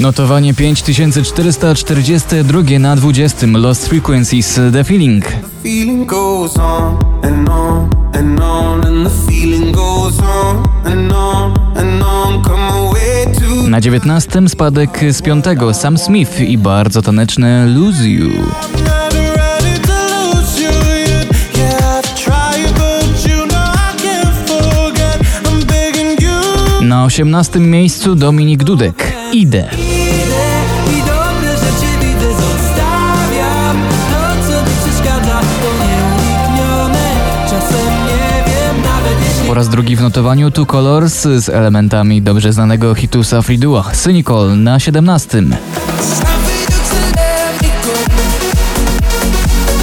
Notowanie 0.00 0.54
5442 0.54 2.78
na 2.78 2.96
20 2.96 3.46
Lost 3.46 3.88
Frequencies 3.88 4.60
The 4.72 4.84
Feeling. 4.84 5.24
feeling 5.62 6.06
goes 6.06 6.56
on 6.56 6.98
and 7.22 7.48
on 7.48 7.90
and 8.12 8.40
on 8.40 8.84
and 8.84 9.06
the 9.06 9.12
feeling 9.32 9.72
goes 9.72 10.18
on 10.18 10.64
and 10.84 11.12
on 11.12 11.54
and 11.76 12.02
on 12.02 12.42
come 12.42 12.72
away 12.72 13.26
to 13.34 13.68
Na 13.68 13.80
19 13.80 14.48
spadek 14.48 15.00
z 15.10 15.22
5 15.22 15.44
Sam 15.72 15.98
Smith 15.98 16.40
i 16.40 16.58
bardzo 16.58 17.02
taneczne 17.02 17.66
Lose 17.66 18.08
You. 18.08 18.30
Na 26.82 27.04
18 27.04 27.60
miejscu 27.60 28.14
Dominik 28.14 28.64
Dudek. 28.64 29.12
Idę. 29.32 29.68
Po 39.46 39.54
raz 39.54 39.68
drugi 39.68 39.96
w 39.96 40.00
notowaniu 40.00 40.50
Two 40.50 40.66
Colors 40.66 41.22
z 41.22 41.48
elementami 41.48 42.22
dobrze 42.22 42.52
znanego 42.52 42.94
hitu 42.94 43.24
Safri 43.24 43.58
Duo. 43.58 43.84
Cynical 43.92 44.58
na 44.58 44.80
17. 44.80 45.38
I 45.38 45.42
feel 45.42 45.56
to 46.66 46.96
let 47.16 47.62
me 47.62 47.68
go. 47.84 47.92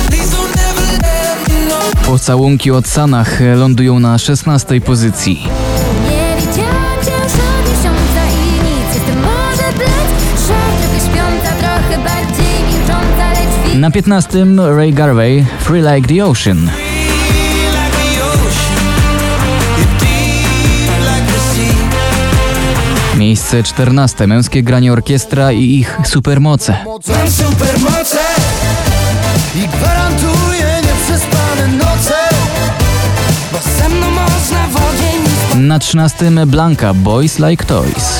Please 0.09 0.35
don't 0.35 0.55
never 0.55 1.01
let 1.03 1.49
me 1.49 1.65
know. 1.65 2.05
Pocałunki 2.05 2.71
od 2.71 2.87
Sanach 2.87 3.41
lądują 3.55 3.99
na 3.99 4.17
16 4.17 4.81
pozycji. 4.81 5.47
Na 13.75 13.91
15 13.91 14.45
Ray 14.75 14.93
Garvey 14.93 15.45
Free 15.59 15.81
Like 15.81 16.07
the 16.07 16.25
Ocean. 16.25 16.82
Miejsce 23.23 23.63
14 23.63 24.27
męskie 24.27 24.63
granie 24.63 24.93
orkiestra 24.93 25.51
i 25.51 25.63
ich 25.63 25.97
supermoce. 26.05 26.77
Supermoce 27.29 28.19
i 29.55 29.67
gwarantuję 29.67 30.81
nieprzespane 30.83 31.67
noce, 31.67 32.15
bo 33.51 33.59
ze 33.77 33.89
mną 33.89 34.11
można 34.11 34.67
w 34.67 34.75
ogień 34.75 35.23
nie 35.55 35.61
Na 35.61 35.79
13 35.79 36.31
Blanka 36.47 36.93
Boys 36.93 37.39
Like 37.39 37.65
Toys. 37.65 38.19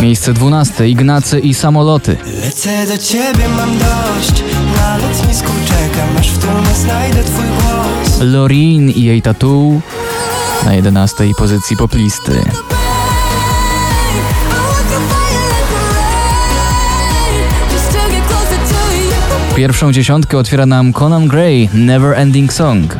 Miejsce 0.00 0.32
12 0.32 0.88
Ignacy 0.88 1.40
i 1.40 1.54
samoloty. 1.54 2.16
Lecę 2.44 2.86
do 2.86 2.98
ciebie, 2.98 3.48
mam 3.56 3.78
dość 3.78 4.42
Na 4.76 4.96
lotnisku 4.96 5.52
czekam, 5.66 6.16
aż 6.18 6.30
w 6.30 6.38
tłumie 6.38 6.74
znajdę 6.74 7.24
twój 7.24 7.44
głos 7.44 7.83
Lorin 8.24 8.90
i 8.90 9.02
jej 9.02 9.22
tattoo 9.22 9.80
na 10.64 10.74
11 10.74 11.24
pozycji 11.38 11.76
poplisty. 11.76 12.32
Pierwszą 19.56 19.92
dziesiątkę 19.92 20.38
otwiera 20.38 20.66
nam 20.66 20.92
Conan 20.92 21.28
Gray 21.28 21.68
Never 21.74 22.18
Ending 22.18 22.52
Song. 22.52 22.96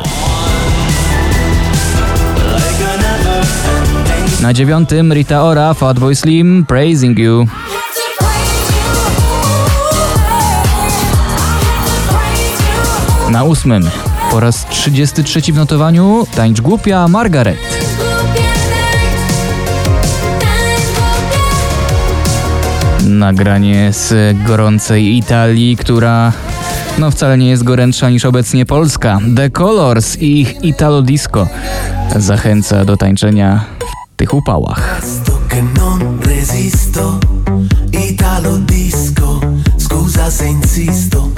Na 4.41 4.53
dziewiątym 4.53 5.13
Rita 5.13 5.43
Ora 5.43 5.73
Fatboy 5.73 6.15
Slim 6.15 6.65
Praising 6.65 7.19
You. 7.19 7.47
Na 13.31 13.43
ósmym 13.43 13.89
po 14.31 14.39
raz 14.39 14.65
33 14.69 15.41
w 15.41 15.55
notowaniu 15.55 16.27
Tańcz 16.35 16.61
głupia 16.61 17.07
Margaret. 17.07 17.57
Nagranie 23.03 23.93
z 23.93 24.37
gorącej 24.47 25.17
Italii, 25.17 25.77
która 25.77 26.31
no 26.97 27.11
wcale 27.11 27.37
nie 27.37 27.49
jest 27.49 27.63
gorętsza 27.63 28.09
niż 28.09 28.25
obecnie 28.25 28.65
Polska. 28.65 29.19
The 29.35 29.49
Colors 29.49 30.17
i 30.17 30.41
ich 30.41 30.63
Italo 30.63 31.01
Disco 31.01 31.47
zachęca 32.15 32.85
do 32.85 32.97
tańczenia 32.97 33.65
w 34.13 34.17
tych 34.17 34.33
upałach. 34.33 35.01
Italo 38.09 38.57
disco 38.57 39.39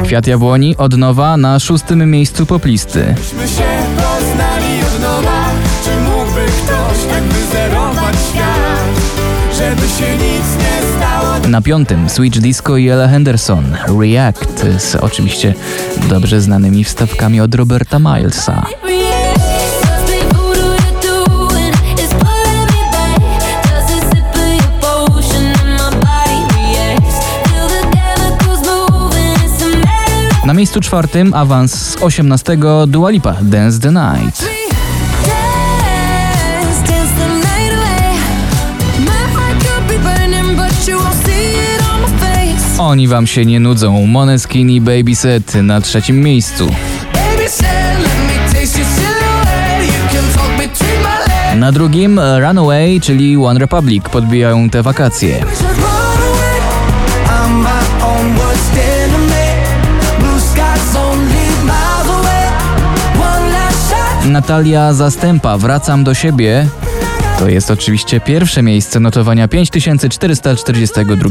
Kwiat 0.08 0.28
Jabłoni 0.28 0.78
od 0.78 0.98
nowa 0.98 1.38
na 1.38 1.60
szóstym 1.60 2.12
miejscu 2.12 2.46
poplisty. 2.46 3.16
Tak 11.42 11.50
Na 11.50 11.62
piątym 11.62 12.10
Switch 12.10 12.40
Disco 12.40 12.78
i 12.78 12.90
Ella 12.90 13.08
Henderson 13.08 13.78
React 14.02 14.66
z 14.78 14.96
oczywiście 14.96 15.54
dobrze 16.10 16.42
znanymi 16.42 16.84
wstawkami 16.84 17.42
od 17.42 17.56
Roberta 17.56 18.00
Milesa. 18.00 18.66
Na 30.48 30.54
miejscu 30.54 30.82
czwartym 30.82 31.34
awans 31.34 31.74
z 31.74 31.98
18 32.02 32.58
Dua 32.88 33.10
Lipa 33.10 33.36
Dance 33.42 33.80
the 33.80 33.92
Night. 33.92 34.46
Oni 42.78 43.08
wam 43.08 43.28
się 43.28 43.46
nie 43.46 43.60
nudzą. 43.60 44.08
Moneskin 44.08 44.70
i 44.70 44.82
Babyset 44.82 45.56
na 45.56 45.82
trzecim 45.82 46.22
miejscu. 46.22 46.70
Na 51.56 51.72
drugim 51.72 52.20
Runaway, 52.40 53.02
czyli 53.02 53.38
One 53.38 53.60
Republic 53.60 54.10
podbijają 54.10 54.70
te 54.70 54.84
wakacje. 54.84 55.46
Natalia 64.28 64.94
Zastępa, 64.94 65.58
wracam 65.58 66.04
do 66.04 66.14
siebie. 66.14 66.68
To 67.40 67.50
jest 67.50 67.72
oczywiście 67.72 68.20
pierwsze 68.20 68.64
miejsce 68.64 69.00
notowania 69.00 69.48
5442. 69.48 71.30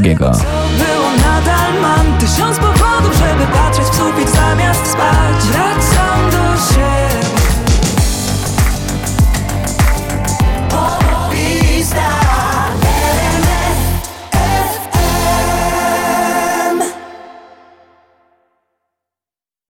Tysiąc 2.19 2.57
powodów, 2.57 3.13
żeby 3.13 3.47
patrzeć 3.53 3.85
w 3.85 3.95
sufit 3.95 4.29
zamiast 4.29 4.91
spać. 4.91 5.43
Wracam 5.51 5.86